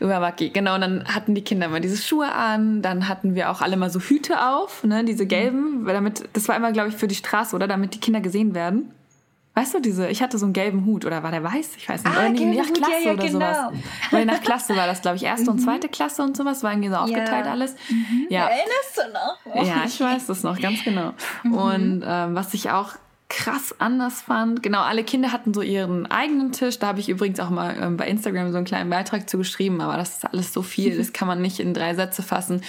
[0.00, 0.76] Uwawaki, genau.
[0.76, 3.90] Und dann hatten die Kinder mal diese Schuhe an, dann hatten wir auch alle mal
[3.90, 7.16] so Hüte auf, ne, diese gelben, weil damit, das war immer, glaube ich, für die
[7.16, 7.66] Straße, oder?
[7.66, 8.92] Damit die Kinder gesehen werden.
[9.54, 11.70] Weißt du, diese, ich hatte so einen gelben Hut oder war der weiß?
[11.76, 12.16] Ich weiß nicht.
[12.16, 13.38] Ah, oder nee, nach Hut, Klasse ja, ja, oder genau.
[13.38, 13.72] sowas.
[14.12, 15.64] Weil nach Klasse war das, glaube ich, erste und Mhm.
[15.64, 17.50] zweite Klasse und sowas, war irgendwie so aufgeteilt Ja.
[17.52, 17.74] alles.
[17.90, 18.26] Mhm.
[18.30, 18.46] Ja.
[18.48, 19.64] Erinnerst du noch?
[19.66, 21.14] Ja, ich weiß das noch, ganz genau.
[21.42, 21.52] Mhm.
[21.54, 22.92] Und ähm, was ich auch
[23.28, 26.78] krass anders fand, genau, alle Kinder hatten so ihren eigenen Tisch.
[26.80, 29.80] Da habe ich übrigens auch mal ähm, bei Instagram so einen kleinen Beitrag zu geschrieben,
[29.80, 32.62] aber das ist alles so viel, das kann man nicht in drei Sätze fassen.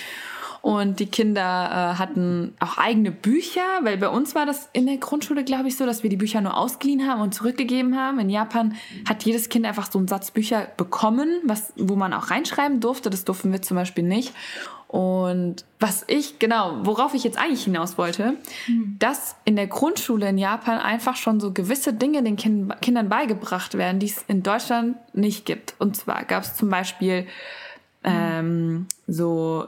[0.61, 4.97] Und die Kinder äh, hatten auch eigene Bücher, weil bei uns war das in der
[4.97, 8.19] Grundschule, glaube ich, so, dass wir die Bücher nur ausgeliehen haben und zurückgegeben haben.
[8.19, 8.75] In Japan
[9.09, 13.09] hat jedes Kind einfach so einen Satz Bücher bekommen, was, wo man auch reinschreiben durfte.
[13.09, 14.33] Das durften wir zum Beispiel nicht.
[14.87, 18.33] Und was ich, genau, worauf ich jetzt eigentlich hinaus wollte,
[18.99, 23.77] dass in der Grundschule in Japan einfach schon so gewisse Dinge den kind Kindern beigebracht
[23.77, 25.75] werden, die es in Deutschland nicht gibt.
[25.79, 27.25] Und zwar gab es zum Beispiel
[28.03, 29.67] ähm, so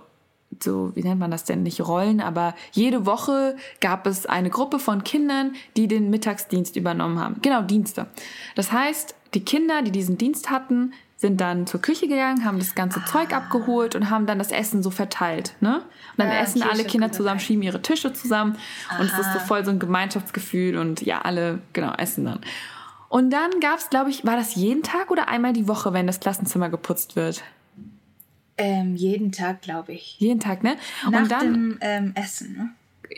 [0.61, 4.79] so, wie nennt man das denn, nicht Rollen, aber jede Woche gab es eine Gruppe
[4.79, 7.37] von Kindern, die den Mittagsdienst übernommen haben.
[7.41, 8.07] Genau, Dienste.
[8.55, 12.75] Das heißt, die Kinder, die diesen Dienst hatten, sind dann zur Küche gegangen, haben das
[12.75, 15.55] ganze Zeug abgeholt und haben dann das Essen so verteilt.
[15.61, 15.77] Ne?
[15.77, 15.83] Und
[16.17, 18.57] dann Ah, essen alle Kinder zusammen, schieben ihre Tische zusammen
[18.99, 19.45] und es ist so Aha.
[19.45, 22.41] voll so ein Gemeinschaftsgefühl und ja, alle, genau, essen dann.
[23.07, 26.07] Und dann gab es, glaube ich, war das jeden Tag oder einmal die Woche, wenn
[26.07, 27.41] das Klassenzimmer geputzt wird?
[28.57, 30.17] Ähm, jeden Tag, glaube ich.
[30.19, 30.75] Jeden Tag, ne?
[31.09, 32.69] Nach und dann dem ähm, Essen, ne?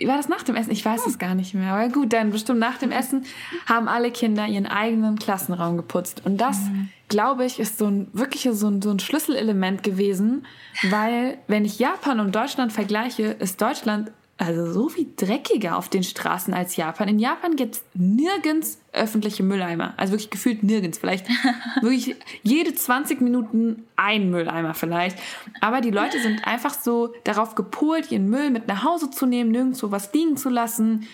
[0.04, 0.72] war das nach dem Essen?
[0.72, 1.72] Ich weiß es gar nicht mehr.
[1.72, 3.26] Aber gut, dann bestimmt nach dem Essen
[3.66, 6.22] haben alle Kinder ihren eigenen Klassenraum geputzt.
[6.26, 6.60] Und das,
[7.08, 10.46] glaube ich, ist so ein wirkliches so ein, so ein Schlüsselelement gewesen,
[10.90, 16.04] weil wenn ich Japan und Deutschland vergleiche, ist Deutschland also so viel dreckiger auf den
[16.04, 17.08] Straßen als Japan.
[17.08, 19.94] In Japan gibt es nirgends öffentliche Mülleimer.
[19.96, 20.98] Also wirklich gefühlt nirgends.
[20.98, 21.26] Vielleicht
[21.82, 25.18] wirklich jede 20 Minuten ein Mülleimer vielleicht.
[25.62, 29.52] Aber die Leute sind einfach so darauf gepolt, ihren Müll mit nach Hause zu nehmen,
[29.52, 31.08] nirgendwo was liegen zu lassen.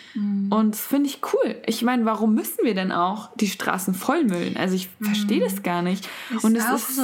[0.49, 1.61] Und das finde ich cool.
[1.67, 4.57] Ich meine, warum müssen wir denn auch die Straßen vollmüllen?
[4.57, 6.09] Also ich verstehe das gar nicht.
[6.35, 7.03] Ist Und es auch ist so.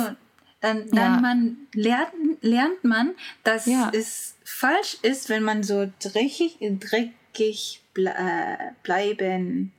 [0.62, 1.20] Dann, dann Ja.
[1.22, 2.10] man lernt,
[2.42, 3.12] lernt man,
[3.44, 3.92] dass Ja.
[3.94, 9.72] es falsch ist, wenn man so dreckig, dreckig ble äh, bleiben.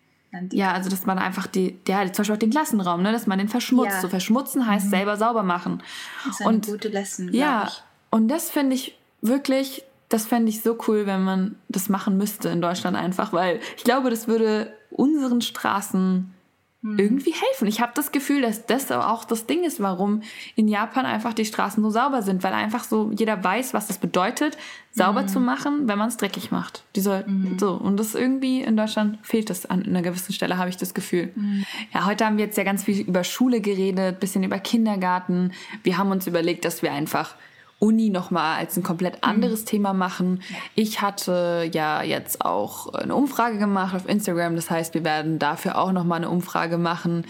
[0.53, 3.39] Ja, also dass man einfach die, ja, zum Beispiel auch den Klassenraum, ne, dass man
[3.39, 3.93] den verschmutzt.
[3.95, 4.01] Ja.
[4.03, 5.83] So verschmutzen heißt selber sauber machen.
[6.25, 7.83] Das ist eine und- gute Lesson, Ja, ich.
[8.11, 12.51] und das finde ich wirklich, das fände ich so cool, wenn man das machen müsste
[12.51, 16.33] in Deutschland einfach, weil ich glaube, das würde unseren Straßen
[16.81, 16.97] Hm.
[16.97, 17.67] irgendwie helfen.
[17.67, 20.23] Ich habe das Gefühl, dass das auch das Ding ist, warum
[20.55, 23.99] in Japan einfach die Straßen so sauber sind, weil einfach so jeder weiß, was das
[23.99, 24.57] bedeutet,
[24.93, 25.29] sauber Hm.
[25.29, 26.85] zu machen, wenn man es dreckig macht.
[26.95, 27.25] Diese,
[27.59, 30.95] so und das irgendwie in Deutschland fehlt das an einer gewissen Stelle, habe ich das
[30.95, 31.33] Gefühl.
[31.35, 31.65] Hm.
[31.93, 35.53] Ja, heute haben wir jetzt ja ganz viel über Schule geredet, bisschen über Kindergarten.
[35.83, 37.35] Wir haben uns überlegt, dass wir einfach
[37.81, 40.43] Uni nochmal als ein komplett anderes Thema machen.
[40.75, 44.57] Ich hatte ja jetzt auch eine Umfrage gemacht auf Instagram.
[44.57, 47.25] Das heißt, wir werden dafür auch nochmal eine Umfrage machen.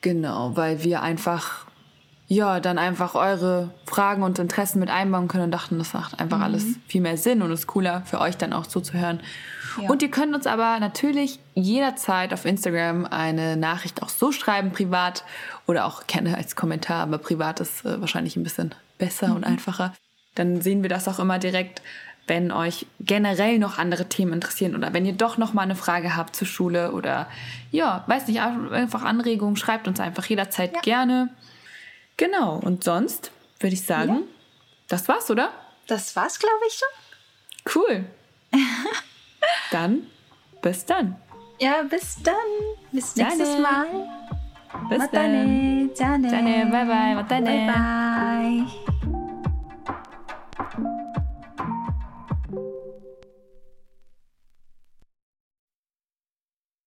[0.00, 1.66] Genau, weil wir einfach,
[2.26, 6.40] ja, dann einfach eure Fragen und Interessen mit einbauen können und dachten, das macht einfach
[6.40, 9.20] alles viel mehr Sinn und ist cooler für euch dann auch zuzuhören.
[9.80, 9.88] Ja.
[9.88, 15.24] Und ihr könnt uns aber natürlich jederzeit auf Instagram eine Nachricht auch so schreiben, privat
[15.68, 19.94] oder auch gerne als Kommentar, aber privat ist äh, wahrscheinlich ein bisschen besser und einfacher.
[20.34, 21.82] Dann sehen wir das auch immer direkt,
[22.26, 26.16] wenn euch generell noch andere Themen interessieren oder wenn ihr doch noch mal eine Frage
[26.16, 27.26] habt zur Schule oder
[27.70, 30.80] ja, weiß nicht, einfach Anregungen, schreibt uns einfach jederzeit Ja.
[30.80, 31.28] gerne.
[32.16, 34.22] Genau, und sonst würde ich sagen, Ja.
[34.88, 35.50] das war's, oder?
[35.86, 37.74] Das war's, glaube ich, schon.
[37.82, 38.04] Cool.
[39.70, 40.02] dann,
[40.62, 41.16] bis dann.
[41.60, 42.34] Ja, bis dann.
[42.92, 43.60] Bis nächstes Jane.
[43.62, 43.86] Mal.
[44.72, 45.88] またね。
[45.94, 46.68] じゃあね。
[46.70, 47.14] バイバイ。
[47.14, 47.66] またね。
[47.66, 48.97] バイバイ。